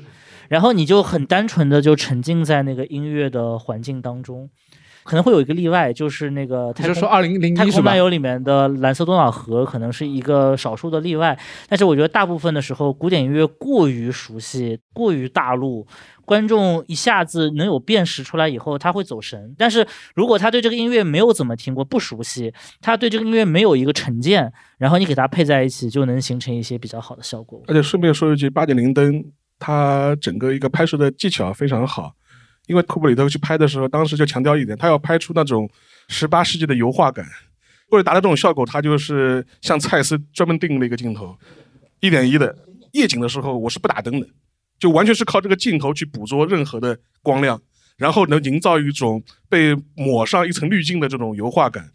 [0.50, 4.50] 然后你就很单纯的就沉浸在那个音乐的环境当中。
[5.06, 11.38] 可能会有一个例外，就是那个他就说二零零太空漫游里面的蓝色多瑙河可能是一个少数的例外，
[11.70, 15.86] 但是我觉得大部分的时候，古典音乐过于熟悉、过于大陆，
[16.26, 19.54] 观众一下子能有辨识出来以后，他会走神。
[19.60, 27.62] 但是如果他对这个音乐没有怎么听过、不熟悉，他对这个音乐没有一个成见，然后你给他配在一起，就能形成一些比较好的效果。
[27.68, 29.24] 而且顺便说一句，八点零灯
[29.60, 32.14] 它整个一个拍摄的技巧非常好。
[32.68, 35.70] 因为库布里特去拍的时候，当时就强调一点，他要拍出那种
[36.08, 37.26] 十八世纪的油画感。
[37.92, 41.38] 为了达到这种效果，他就是像蔡司专门定了一个镜头，
[42.00, 42.56] 一点一的
[42.94, 44.28] 夜景的时候，我是不打灯的，
[44.80, 47.62] 就完全是靠这个镜头去捕捉任何的光亮，
[47.98, 51.92] 然后能营造一种被抹上一层滤镜的这种油画感。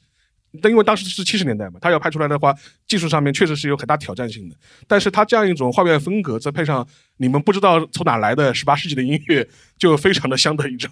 [0.61, 2.55] 但因为当时是七十年代嘛，他要拍出来的话，
[2.87, 4.57] 技术上面确实是有很大挑战性的。
[4.89, 6.87] 但是他这样一种画面风格，再配上
[7.19, 10.91] 你们不知道从哪来的十八世纪的音乐，就非常的相得益彰。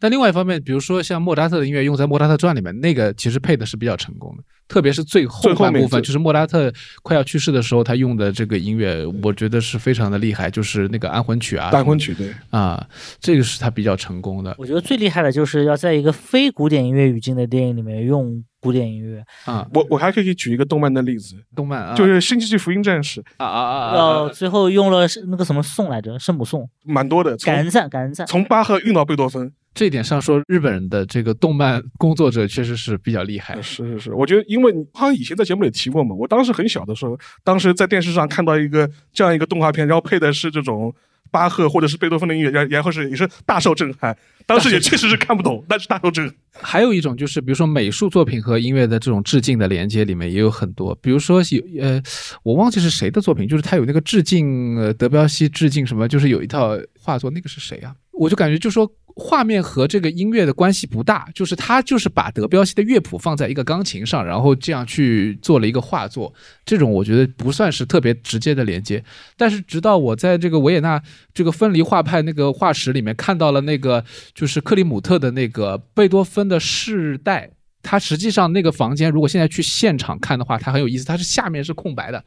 [0.00, 12.86] 但另外一方面，比如说像莫扎特的音乐用在《莫扎特传》里面，那个其实配的是比较成功的，特别是最后最后面半部分，就是莫扎特快要去世的时候，他用的这个音乐，我觉得是非常的厉害，就是那个安魂曲啊，安魂曲对，啊，
[13.18, 28.24] 这个是他比较成功的我觉得最厉害的就是要在一个非古典音乐语境的电影里面用古典音乐，啊，我我还可以举一个动漫的例子，动漫啊，就是《新世纪福音战士》，啊啊啊啊要啊，最后用了是那个什么颂来着，圣母颂，蛮多的，感恩赞，感恩赞。
[28.26, 29.52] 从巴赫运到贝多芬。
[29.78, 33.62] 这一点上说，日本人的这个动漫工作者确实是比较厉害呃。
[33.62, 40.92] 是是是，我觉得，因为你好像以前在节目里提过嘛，我当时很小的时候，当时在电视上看到一个这样一个动画片，然后配的是这种
[41.30, 44.18] 巴赫或者是贝多芬的音乐，然然后是也是大受震撼。
[44.46, 46.34] 当时也确实是看不懂，但是大受震撼。
[46.60, 52.02] 还有一种就是，比如说美术作品和音乐的这种致敬的连接里面也有很多，比如说有呃，
[52.42, 57.94] 我忘记是谁的作品，就是他有那个致敬呃德彪西致敬什么，就是有一套画作，那个是谁啊？
[58.18, 66.32] 我就感觉就说画面和这个音乐的关系不大，就是他就是把德彪西的乐谱放在一个钢琴上，然后这样去做了一个画作，
[66.64, 69.02] 这种我觉得不算是特别直接的连接。
[69.36, 71.02] 但是直到我在这个维也纳
[71.32, 74.04] 这个分离画派那个画室里面看到了那个
[74.34, 77.50] 就是克里姆特的那个贝多芬的世代。
[77.80, 81.04] 它实际上那个房间，如果现在去现场看的话，它很有意思。
[81.04, 82.22] 它是下面是空白的，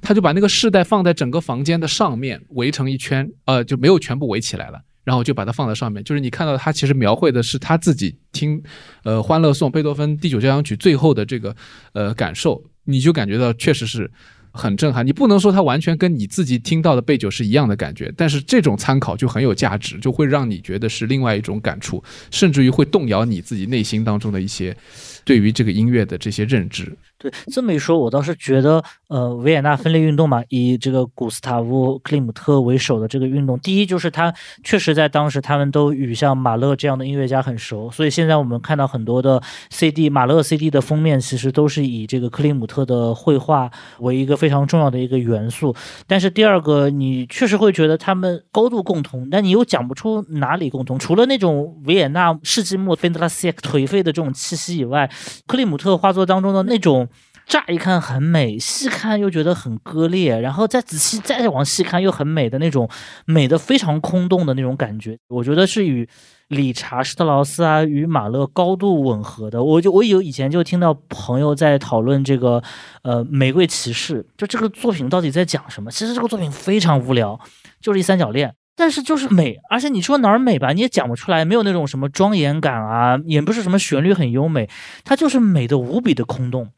[0.00, 4.80] 他就把那个世代放在整个房间的上面，围成一圈，呃，就没有全部围起来了。
[5.04, 8.60] 然后就把它放在上面，就是你看到他其实描绘的是他自己听，
[9.04, 11.54] 呃，《欢乐颂》贝多芬第九交响曲最后的这个
[11.92, 14.10] 呃感受，你就感觉到确实是
[14.50, 15.06] 很震撼。
[15.06, 24.76] 你不能说它完全跟你自己听到的贝九是一样的感觉，但是这种参考就很有价值，就会让你觉得是另外一种感触，甚至于会动摇你自己内心当中的一些
[25.24, 26.96] 对于这个音乐的这些认知。
[27.24, 34.30] 对，这么一说，我倒是觉得，呃，维也纳分裂运动嘛，以这个古斯塔夫·克里姆特为首的这个运动，第一就是他
[34.62, 45.74] 确实在当时他们都与像马勒这样的音乐家很熟，所以现在我们看到很多的 CD，马勒 CD 的封面其实都是以这个克里姆特的绘画为一个非常重要的一个元素。
[46.06, 55.10] 但是第二个，你确实会觉得他们高度共同，但你又讲不出哪里共同，除了那种维也纳世纪末 f e n d l a s i e 颓废的这种气息以外，
[55.46, 57.08] 克里姆特画作当中的那种。
[57.46, 62.88] 乍一看很美，细看又觉得很割裂，然后再仔细再往细看又很美的那种
[63.26, 66.08] 美的非常空洞的那种感觉，我觉得是与
[66.48, 69.62] 理查施特劳斯啊与马勒高度吻合的。
[69.62, 72.62] 我就我有以前就听到朋友在讨论这个
[73.02, 75.90] 呃《玫瑰骑士》，就这个作品到底在讲什么？
[75.90, 77.38] 其实这个作品非常无聊，
[77.80, 78.54] 就是一三角恋。
[78.76, 84.68] 但是就是美，而且你说哪儿美吧，你也讲不出来，没有那种什么庄严感啊，也不是什么旋律很优美，
[85.04, 86.70] 它就是美的无比的空洞。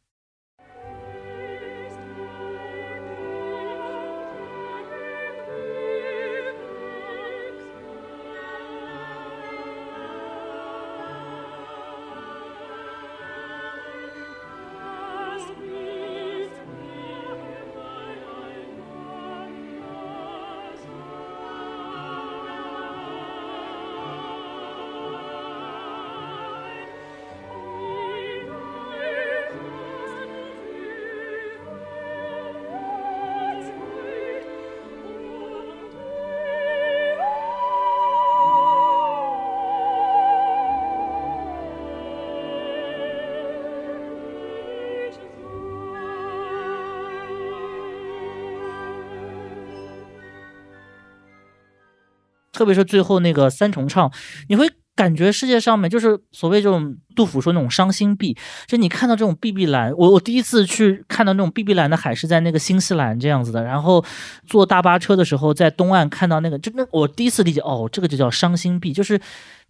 [52.56, 54.10] 特别是最后那个三重唱，
[54.48, 58.34] 你会感觉世界上面就是所谓这种杜甫说那种伤心碧，
[58.66, 64.02] 就你看到这种碧碧蓝，我我第一次去看到那种碧碧蓝的海是在那个新西兰这样子的，然后
[64.46, 69.20] 坐大巴车的时候在东岸看到那个，就那我第一次理解哦，这个就叫伤心碧，就是。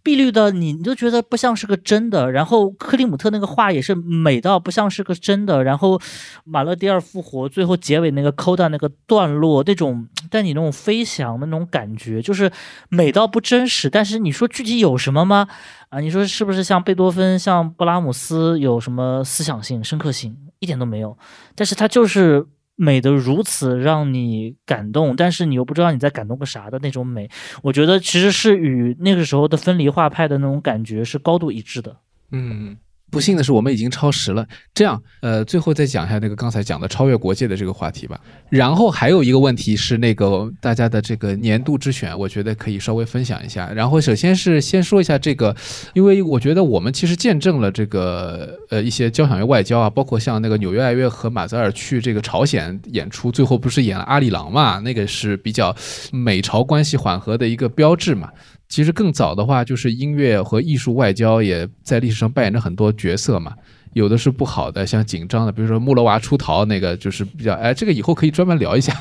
[0.07, 2.31] 碧绿的，你你就觉得不像是个真的。
[2.31, 5.65] 然后克里姆特那个画也是美到不像是个真的。
[5.65, 6.01] 然后
[6.45, 12.49] 马勒第二复活最后结尾那个 coda 那个段落，那种带你那种飞翔的那种感觉，就是
[12.89, 13.91] 美到不真实。
[13.91, 15.49] 但是你说具体有什么吗？
[15.89, 20.37] 啊，你说是不是像贝多芬、像布拉姆斯有什么思想性、深刻性？
[20.61, 21.19] 一点都没有。
[21.57, 22.47] 但是它就是。
[22.77, 27.29] 美的如此让你感动，但是你又不知道你在感动个啥的那种美，
[27.63, 31.97] 我觉得其实是与那个时候的分离画派的那种感觉是高度一致的。
[32.31, 32.77] 嗯，
[33.11, 34.47] 不幸的是，我们已经超时了。
[34.75, 38.21] 这样，呃，最后再讲一下那个刚才讲的超越国界的这个话题吧。
[38.51, 43.73] 然后还有一个问题是那个大家的这个年度之选，我觉得可以稍微分享一下。
[43.73, 45.55] 然后首先是先说一下这个，
[45.95, 54.79] 因为我觉得我们其实见证了这个呃一些交响乐外交啊，包括像那个纽约爱乐和马泽尔去这个朝鲜演出，最后不是演了阿里郎嘛？
[54.81, 55.75] 那个是比较
[56.13, 58.31] 美朝关系缓和的一个标志嘛。
[58.69, 63.55] 其实更早的话，就是音乐和艺术外交也在历史上扮演着很多角色嘛。
[63.93, 68.95] 有的是不好的，像紧张的，比如说穆罗娃出逃那个，就是比较哎，这个以后可以专门聊一下。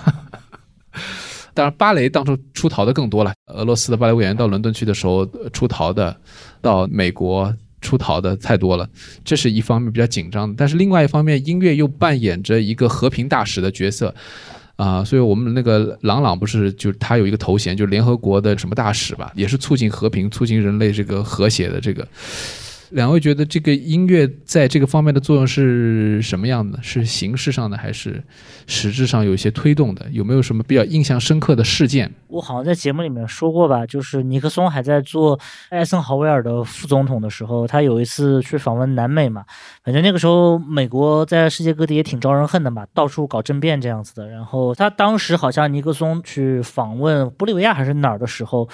[1.54, 3.34] 当然，芭蕾当初出逃的更多了。
[3.48, 6.16] 俄罗斯的芭蕾舞演员到伦敦去的时候出逃的，
[6.62, 8.88] 到美国出逃的太多了，
[9.26, 10.56] 这是一方面比较紧张的。
[10.58, 14.14] 但是另外一方面，音乐又扮演着一个和平大使的角色。
[14.76, 22.08] 啊，所以我们那个朗朗不是就他有一个头衔，就是联合国的什么大使吧，也是促进和平、促进人类这个和谐的这个。
[22.96, 26.82] 两位觉得这个音乐在这个方面的作用是什么样的？
[26.82, 28.24] 是形式上的还是
[28.68, 30.10] 实质上有一些推动的？
[30.12, 32.10] 有没有什么比较印象深刻的事件？
[32.28, 35.38] 我好像在节目里面说过吧，就是尼克松还在做
[35.70, 39.44] 艾森豪威尔的副总统的时候，他有一次去访问南美嘛。
[39.84, 44.30] 反正那个时候美国在世界各地也挺招人恨的嘛，到处搞政变这样子的。
[44.30, 48.70] 然后他当时好像尼克松去访问玻利维亚还是哪儿的时候，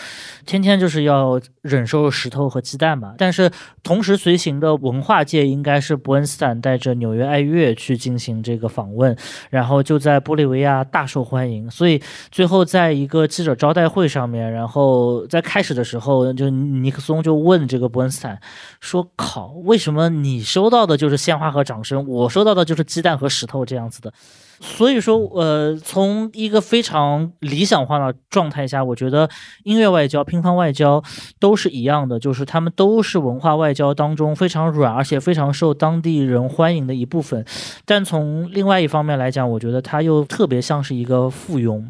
[0.45, 3.15] 天天就是要忍受石头和鸡蛋嘛。
[3.17, 3.49] 但是
[3.81, 9.15] 同时随行的文化界应该是伯恩斯坦带着纽约爱乐去进行这个访问，
[9.49, 11.69] 然后就在玻利维亚大受欢迎。
[11.69, 12.01] 所以
[12.31, 18.39] 最后在一个记者招待会上面，然后在开始的时候，就尼克松就问这个伯恩斯坦
[18.79, 24.13] 说：“靠，为什么你收到的就是鲜花和掌声，我收到的就是鸡蛋和石头这样子的？”
[24.61, 29.27] 所以说，呃，从一个非常理想化的状态下，我觉得
[29.63, 31.03] 音乐外交、乒乓外交
[31.39, 37.43] 都是一样的，就是他们都是文化外交当中非常软，而且非常受当地人欢迎的一部分。
[37.85, 41.83] 但从另外一方面来讲，我觉得它又特别像是一个附庸。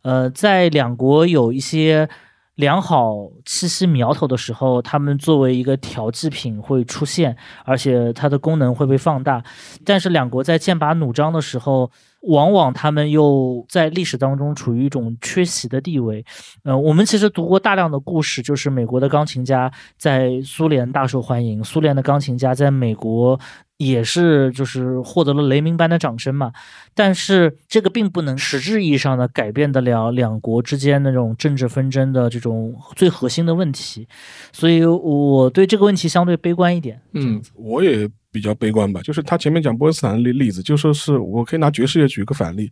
[0.00, 2.08] 呃，在两国有一些
[2.56, 9.42] 良好气息苗头的时候，他们作为一个调剂品会出现，而且它的功能会被放大。
[9.84, 11.90] 但是两国在剑拔弩张的时候，
[12.28, 16.24] 往往他们又在历史当中处于一种缺席的地位。
[16.62, 23.38] 呃，我们其实读过大量的故事，就是美国的钢琴家在苏联大受欢迎，苏联的钢琴家在美国
[23.86, 26.52] 也是就是获得了雷鸣般的掌声嘛。
[26.94, 34.08] 但是这个并不能实质意义上的改变得了两国之间那种政治纷争的这种最核心的问题。
[34.52, 37.00] 所以我对这个问题相对悲观一点。
[37.12, 42.68] 嗯，我也比较悲观吧，就是他前面讲波恩斯坦的例例子，就说是我可以拿爵士乐举一个反例。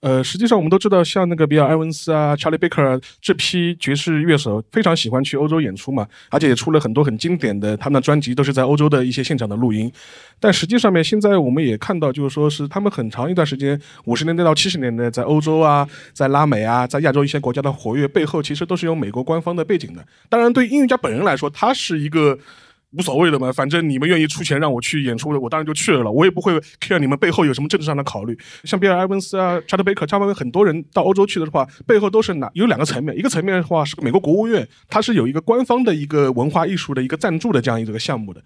[0.00, 9.90] 呃，实际上我们都知道，像那个比尔·埃文斯啊、查理·贝克这批爵士乐手，非常喜欢去欧洲演出嘛，而且也出了很多很经典的他们的专辑，都是在欧洲的一些现场的录音。
[10.38, 20.06] 但实际上面，现在我们也看到，就是说是他们很长一段时间，五十年代到七十年代，在欧洲啊、在拉美啊、在亚洲一些国家的活跃背后，其实都是有美国官方的背景的。
[20.28, 22.38] 当然，对音乐家本人来说，他是一个。
[22.96, 28.36] 无所谓的嘛，反正你们愿意出钱让我去演出，我当然就去了，我也不会 care 你们背后有什么政治上的考虑。
[28.64, 38.42] 像比尔·埃文斯啊、查德·贝克，他们很多人到欧洲去的话，背后都是哪有两个层面，一个层面的话是美国国务院，它是有一个官方的一个文化艺术的一个赞助的这样一个项目的。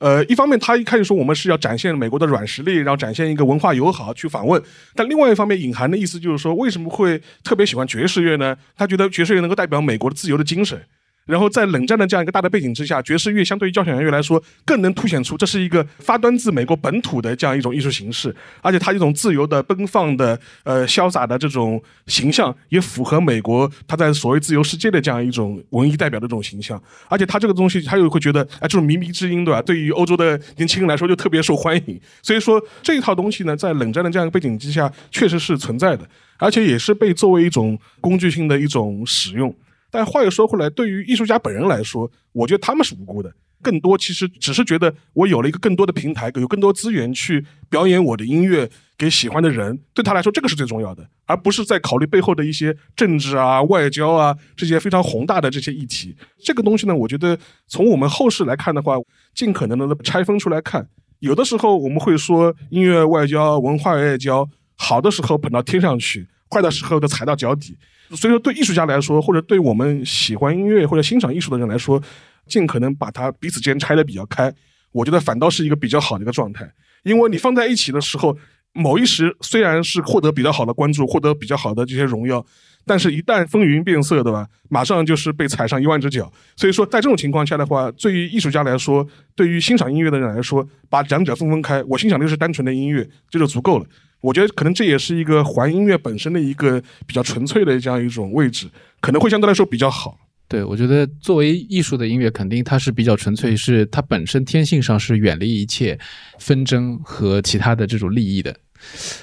[0.00, 4.60] 呃，一方面他一开始说我们是要展现美国的软实力，然后展现一个文化友好去访问，
[4.94, 8.56] 但另外一方面隐含的意思就是说，为什么会特别喜欢爵士乐呢？
[8.76, 10.78] 他觉得爵士乐能够代表美国的自由的精神。
[11.26, 26.80] 然后在冷战的这样一个大的背景之下，爵士乐相对于交响乐来说，更能凸显出这是一个发端自美国本土的这样一种艺术形式，而且它一种自由的、奔放的、呃潇洒的这种形象，也符合美国它在所谓自由世界的这样一种文艺代表的这种形象。
[27.08, 29.62] 而且它这个东西，他又会觉得，哎，这种靡靡之音，对吧？
[29.62, 32.00] 对于欧洲的年轻人来说，就特别受欢迎。
[32.22, 36.06] 所以说这一套东西呢，在冷战的这样一个背景之下，确实是存在的，
[36.38, 39.54] 而且也是被作为一种工具性的一种使用。
[39.94, 43.32] 但话又说回来，对于艺术家本人来说，我觉得他们是无辜的。
[43.62, 48.68] 更多其实只是觉得我有了一个更多的平台，有更多资源去表演我的音乐
[48.98, 49.78] 给喜欢的人。
[49.94, 56.16] 对他来说，这个是最重要的，而不是在考虑背后的一些政治啊、外交啊这些非常宏大的这些议题。
[56.42, 57.38] 这个东西呢，我觉得
[57.68, 58.96] 从我们后世来看的话，
[59.32, 60.88] 尽可能的拆分出来看。
[61.20, 67.78] 有的时候我们会说音乐外交、文化外交，好的时候捧到天上去，坏的时候都踩到脚底。
[68.14, 72.02] 所以说，对艺术家来说，或者对我们喜欢音乐或者欣赏艺术的人来说，
[72.46, 74.52] 尽可能把它彼此间拆得比较开，
[74.92, 76.70] 我觉得反倒是一个比较好的一个状态。
[77.02, 78.36] 因为你放在一起的时候，
[78.72, 82.44] 某一时虽然是获得比较好的关注，获得比较好的这些荣耀，
[82.86, 84.46] 但是，一旦风云变色，对吧？
[84.68, 86.30] 马上就是被踩上一万只脚。
[86.56, 93.86] 所以说，在这种情况下的话，对于艺术家来说，对于欣赏音乐的人来说，把两者分分开，我欣赏的是单纯的音乐，这就足够了。
[94.24, 98.66] 我觉得可能这也是一个还音乐本身的一个比较纯粹的这样一种位置，
[99.00, 100.18] 可能会相对来说比较好。
[100.48, 105.98] 对，我觉得作为艺术的音乐，肯定它是比较纯粹，是它本身天性上是远离一切
[106.38, 108.56] 纷争和其他的这种利益的。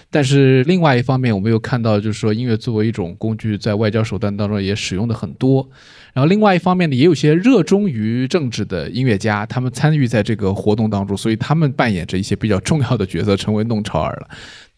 [0.09, 5.67] 但是另外一方面，我们又看到，就是说音乐作为一种工具，在外交手段当中也使用的很多。
[6.13, 14.29] 然后另外一方面呢，也有些热衷于政治的音乐家，他们参与在这个活动当中，所以他们扮演着一些比较重要的角色，成为弄潮儿了。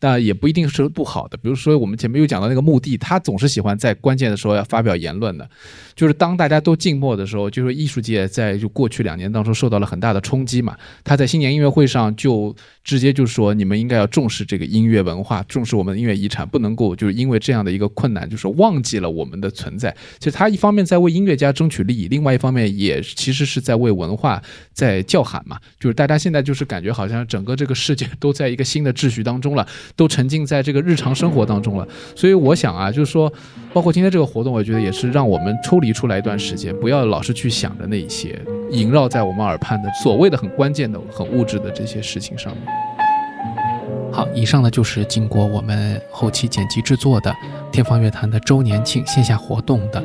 [0.04, 1.38] 那也不一定是不好的。
[1.38, 5.49] 比如说，我们前面又讲到那个墓地，他总是喜欢在关键的时候要发表言论的。
[5.95, 10.76] 就是当大家都静默的时候，就是艺术界在就过去两年当中受到了很大的冲击嘛。
[11.06, 24.41] 他在新年音乐会上就直接就说：“你们应该要重视这个音乐文化，重视我们的音乐遗产，不能够就是因为这样的一个困难，就是忘记了我们的存在。”其实他一方面在为音乐家争取利益，另外一方面也其实是在为文化
[24.74, 25.58] 在叫喊嘛。
[25.80, 29.66] 就是大家现在就是感觉好像整个这个世界都在一个新的秩序当中了。
[29.96, 33.32] 都沉浸在这个日常生活当中了，所以我想啊，就是说，
[33.72, 38.39] 包括今天这个活动，我觉得也是让我们抽离出来一段时间，不要老是去想着那些
[38.72, 42.64] 萦绕在我们耳畔的所谓的很关键的、很物质的这些事情上面。
[44.12, 47.34] 好，以上呢就是经过我们后期剪辑制作的
[47.72, 50.04] 天方乐坛的周年庆线下活动的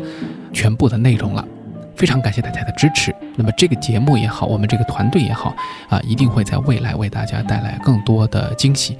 [0.53, 1.47] 全部的内容了。
[1.95, 3.12] 非常感谢大家的支持。
[3.34, 5.55] 那么这个节目也好，我们这个团队也好，
[5.89, 8.97] 啊，一定会在未来为大家带来更多的惊喜。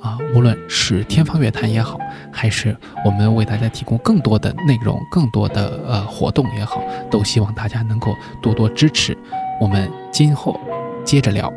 [0.00, 1.98] 啊，无论是天方乐坛也好，
[2.32, 2.74] 还是
[3.04, 6.80] 我们为大家提供更多的内容、更多的呃活动也好，
[7.10, 9.16] 都希望大家能够多多支持。
[9.60, 10.58] 我们今后
[11.04, 11.52] 接着聊。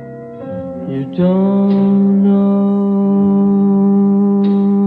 [0.90, 3.04] You don't know